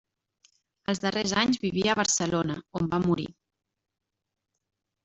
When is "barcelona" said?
2.01-2.57